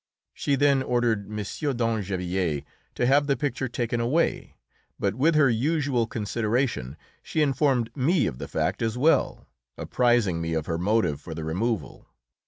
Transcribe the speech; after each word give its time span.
She 0.33 0.55
then 0.55 0.81
ordered 0.81 1.27
M. 1.27 1.37
d'Angevilliers 1.77 2.63
to 2.95 3.05
have 3.05 3.27
the 3.27 3.37
picture 3.37 3.67
taken 3.67 3.99
away, 3.99 4.55
but 4.97 5.13
with 5.13 5.35
her 5.35 5.47
usual 5.47 6.07
consideration 6.07 6.97
she 7.21 7.43
informed 7.43 7.95
me 7.95 8.25
of 8.25 8.39
the 8.39 8.47
fact 8.47 8.81
as 8.81 8.97
well, 8.97 9.45
apprising 9.77 10.41
me 10.41 10.55
of 10.55 10.65
her 10.65 10.79
motive 10.79 11.21
for 11.21 11.35
the 11.35 11.43
removal. 11.43 12.07